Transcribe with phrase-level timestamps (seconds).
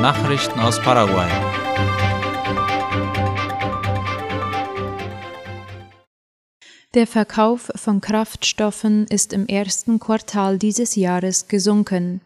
[0.00, 1.28] Nachrichten aus Paraguay.
[6.94, 12.20] Der Verkauf von Kraftstoffen ist im ersten Quartal dieses Jahres gesunken.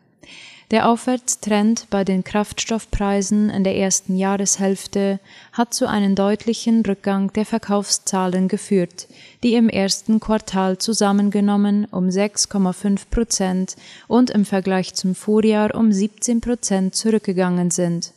[0.73, 5.21] Der Aufwärtstrend bei den Kraftstoffpreisen in der ersten Jahreshälfte
[5.53, 9.07] hat zu einem deutlichen Rückgang der Verkaufszahlen geführt,
[9.43, 13.77] die im ersten Quartal zusammengenommen um 6,5 Prozent
[14.09, 18.15] und im Vergleich zum Vorjahr um 17 Prozent zurückgegangen sind.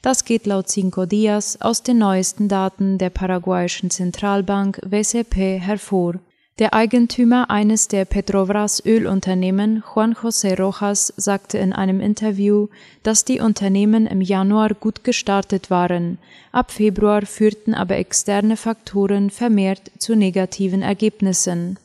[0.00, 6.14] Das geht laut Cinco Dias aus den neuesten Daten der paraguayischen Zentralbank WCP hervor.
[6.58, 12.68] Der Eigentümer eines der Petrovras Ölunternehmen, Juan José Rojas, sagte in einem Interview,
[13.02, 16.18] dass die Unternehmen im Januar gut gestartet waren.
[16.52, 21.78] Ab Februar führten aber externe Faktoren vermehrt zu negativen Ergebnissen.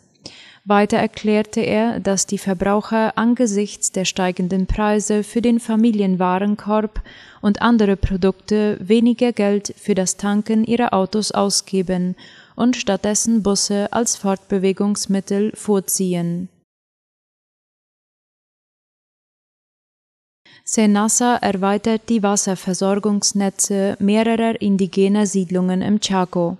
[0.65, 7.01] Weiter erklärte er, dass die Verbraucher angesichts der steigenden Preise für den Familienwarenkorb
[7.39, 12.17] und andere Produkte weniger Geld für das Tanken ihrer Autos ausgeben
[12.57, 16.49] und stattdessen Busse als Fortbewegungsmittel vorziehen.
[20.65, 26.57] Senasa erweitert die Wasserversorgungsnetze mehrerer indigener Siedlungen im Chaco.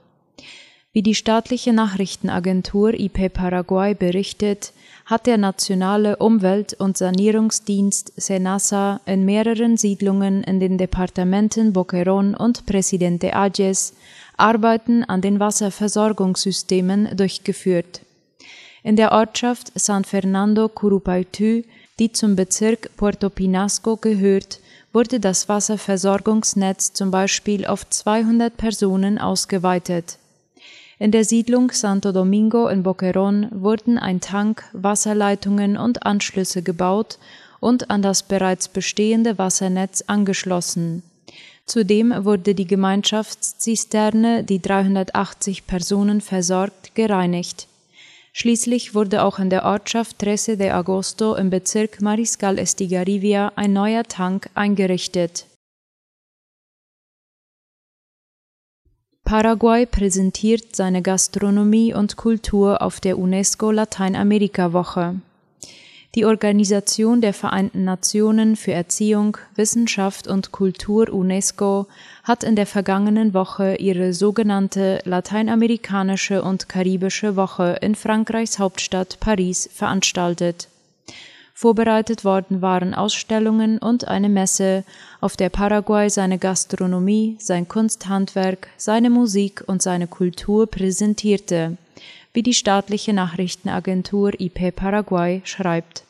[0.94, 4.72] Wie die staatliche Nachrichtenagentur IP Paraguay berichtet,
[5.06, 12.66] hat der nationale Umwelt- und Sanierungsdienst Senasa in mehreren Siedlungen in den Departementen Boquerón und
[12.66, 13.94] Presidente Ayes
[14.38, 18.02] Arbeiten an den Wasserversorgungssystemen durchgeführt.
[18.84, 21.64] In der Ortschaft San Fernando Curupaytú,
[22.00, 24.60] die zum Bezirk Puerto Pinasco gehört,
[24.94, 30.18] wurde das Wasserversorgungsnetz zum Beispiel auf 200 Personen ausgeweitet.
[31.00, 37.20] In der Siedlung Santo Domingo in Boquerón wurden ein Tank, Wasserleitungen und Anschlüsse gebaut
[37.60, 41.04] und an das bereits bestehende Wassernetz angeschlossen.
[41.68, 47.68] Zudem wurde die Gemeinschaftszisterne, die 380 Personen versorgt, gereinigt.
[48.32, 54.04] Schließlich wurde auch in der Ortschaft Trece de Agosto im Bezirk Mariscal Estigarribia ein neuer
[54.04, 55.46] Tank eingerichtet.
[59.26, 65.20] Paraguay präsentiert seine Gastronomie und Kultur auf der UNESCO Lateinamerika Woche.
[66.16, 71.86] Die Organisation der Vereinten Nationen für Erziehung, Wissenschaft und Kultur UNESCO
[72.24, 79.70] hat in der vergangenen Woche ihre sogenannte Lateinamerikanische und Karibische Woche in Frankreichs Hauptstadt Paris
[79.74, 80.70] veranstaltet.
[81.54, 84.84] Vorbereitet worden waren Ausstellungen und eine Messe,
[85.22, 91.78] auf der Paraguay seine Gastronomie, sein Kunsthandwerk, seine Musik und seine Kultur präsentierte,
[92.38, 96.04] wie die staatliche Nachrichtenagentur IP Paraguay schreibt.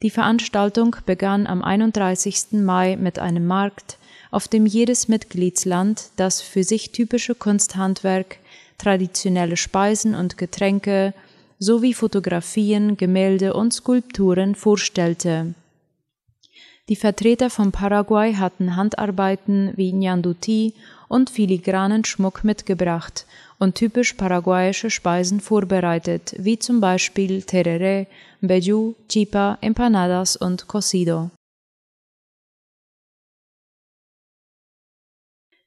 [0.00, 2.52] Die Veranstaltung begann am 31.
[2.52, 3.98] Mai mit einem Markt,
[4.30, 8.38] auf dem jedes Mitgliedsland das für sich typische Kunsthandwerk,
[8.78, 11.12] traditionelle Speisen und Getränke
[11.58, 15.52] sowie Fotografien, Gemälde und Skulpturen vorstellte.
[16.88, 20.72] Die Vertreter von Paraguay hatten Handarbeiten wie Nyanduti
[21.08, 23.26] und filigranen Schmuck mitgebracht
[23.58, 28.06] und typisch paraguayische Speisen vorbereitet, wie zum Beispiel Tereré,
[28.40, 31.30] Bejú, Chipa, Empanadas und Cocido.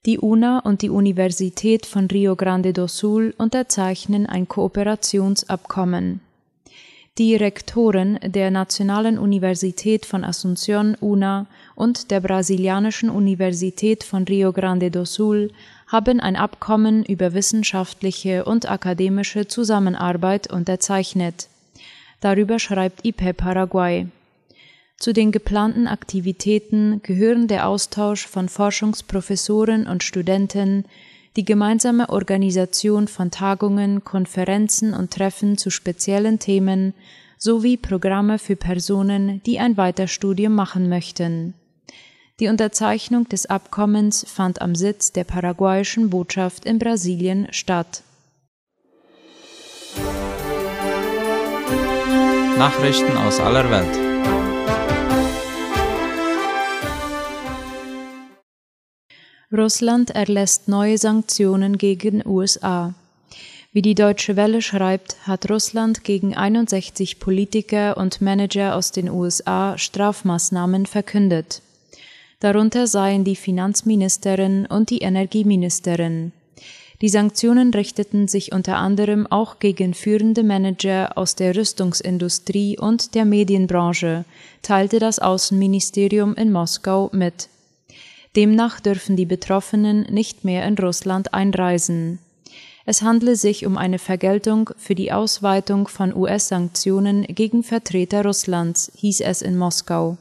[0.08, 6.22] Die UNA und die Universität von Rio Grande do Sul unterzeichnen ein Kooperationsabkommen.
[7.18, 11.46] Die Rektoren der Nationalen Universität von Asunción UNA
[11.76, 15.52] und der Brasilianischen Universität von Rio Grande do Sul
[15.88, 21.50] haben ein Abkommen über wissenschaftliche und akademische Zusammenarbeit unterzeichnet.
[22.22, 24.08] Darüber schreibt IP Paraguay.
[24.96, 30.86] Zu den geplanten Aktivitäten gehören der Austausch von Forschungsprofessoren und Studenten,
[31.36, 36.94] die gemeinsame Organisation von Tagungen, Konferenzen und Treffen zu speziellen Themen
[37.38, 41.54] sowie Programme für Personen, die ein Weiterstudium machen möchten.
[42.40, 48.04] Die Unterzeichnung des Abkommens fand am Sitz der paraguayischen Botschaft in Brasilien statt.
[52.58, 54.11] Nachrichten aus aller Welt.
[59.54, 62.94] Russland erlässt neue Sanktionen gegen USA.
[63.74, 69.78] Wie die Deutsche Welle schreibt, hat Russland gegen 61 Politiker und Manager aus den USA
[69.78, 71.62] Strafmaßnahmen verkündet.
[72.40, 76.32] Darunter seien die Finanzministerin und die Energieministerin.
[77.02, 83.26] Die Sanktionen richteten sich unter anderem auch gegen führende Manager aus der Rüstungsindustrie und der
[83.26, 84.24] Medienbranche,
[84.62, 87.50] teilte das Außenministerium in Moskau mit.
[88.36, 92.20] Demnach dürfen die Betroffenen nicht mehr in Russland einreisen.
[92.86, 99.22] Es handle sich um eine Vergeltung für die Ausweitung von US-Sanktionen gegen Vertreter Russlands, hieß
[99.22, 100.18] es in Moskau.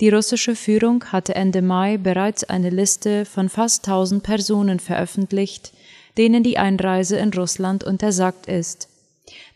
[0.00, 5.72] Die russische Führung hatte Ende Mai bereits eine Liste von fast 1000 Personen veröffentlicht,
[6.18, 8.88] denen die Einreise in Russland untersagt ist.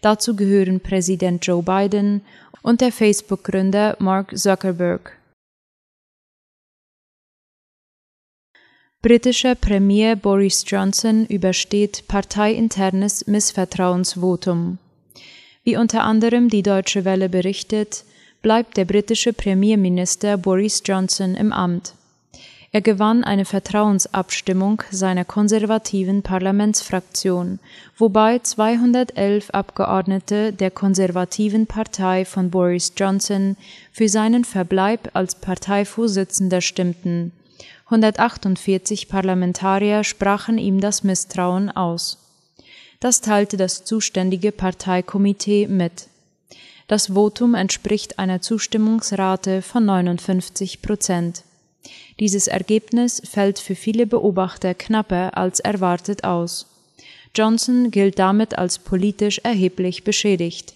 [0.00, 2.22] Dazu gehören Präsident Joe Biden
[2.62, 5.16] und der Facebook-Gründer Mark Zuckerberg.
[9.06, 14.78] Britischer Premier Boris Johnson übersteht parteiinternes Missvertrauensvotum.
[15.62, 18.02] Wie unter anderem die Deutsche Welle berichtet,
[18.42, 21.94] bleibt der britische Premierminister Boris Johnson im Amt.
[22.72, 27.60] Er gewann eine Vertrauensabstimmung seiner konservativen Parlamentsfraktion,
[27.96, 33.56] wobei 211 Abgeordnete der konservativen Partei von Boris Johnson
[33.92, 37.30] für seinen Verbleib als Parteivorsitzender stimmten.
[37.86, 42.18] 148 Parlamentarier sprachen ihm das Misstrauen aus.
[42.98, 46.08] Das teilte das zuständige Parteikomitee mit.
[46.88, 51.44] Das Votum entspricht einer Zustimmungsrate von 59 Prozent.
[52.18, 56.66] Dieses Ergebnis fällt für viele Beobachter knapper als erwartet aus.
[57.36, 60.74] Johnson gilt damit als politisch erheblich beschädigt.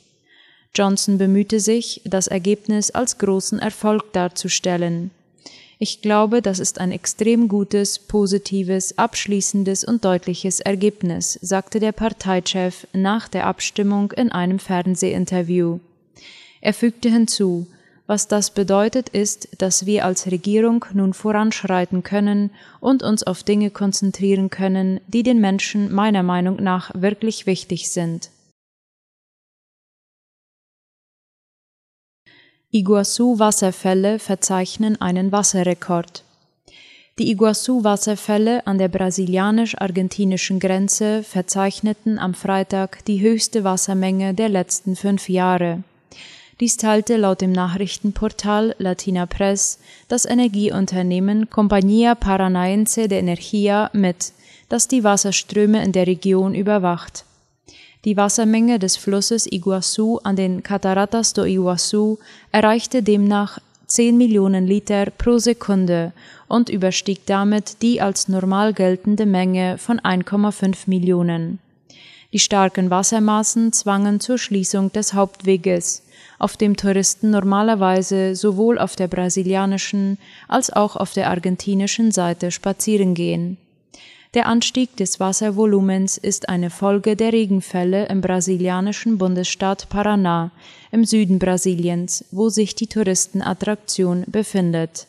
[0.77, 5.11] Johnson bemühte sich, das Ergebnis als großen Erfolg darzustellen.
[5.83, 12.87] Ich glaube, das ist ein extrem gutes, positives, abschließendes und deutliches Ergebnis, sagte der Parteichef
[12.93, 15.79] nach der Abstimmung in einem Fernsehinterview.
[16.61, 17.67] Er fügte hinzu,
[18.07, 22.51] was das bedeutet ist, dass wir als Regierung nun voranschreiten können
[22.81, 28.29] und uns auf Dinge konzentrieren können, die den Menschen meiner Meinung nach wirklich wichtig sind.
[32.73, 36.23] Iguazu-Wasserfälle verzeichnen einen Wasserrekord.
[37.19, 45.29] Die Iguazu-Wasserfälle an der brasilianisch-argentinischen Grenze verzeichneten am Freitag die höchste Wassermenge der letzten fünf
[45.29, 45.83] Jahre.
[46.61, 54.33] Dies teilte laut dem Nachrichtenportal Latina Press das Energieunternehmen Compañía Paranaense de Energía mit,
[54.69, 57.25] das die Wasserströme in der Region überwacht.
[58.07, 62.19] Die Wassermenge des Flusses Iguazu an den Cataratas do Iguazu
[62.51, 63.59] erreichte demnach
[63.89, 66.13] 10 Millionen Liter pro Sekunde
[66.49, 71.59] und überstieg damit die als normal geltende Menge von 1,5 Millionen.
[72.33, 76.03] Die starken Wassermassen zwangen zur Schließung des Hauptweges,
[76.39, 80.17] auf dem Touristen normalerweise sowohl auf der brasilianischen
[80.49, 83.59] als auch auf der argentinischen Seite spazieren gehen.
[84.33, 90.51] Der Anstieg des Wasservolumens ist eine Folge der Regenfälle im brasilianischen Bundesstaat Paraná
[90.93, 95.09] im Süden Brasiliens, wo sich die Touristenattraktion befindet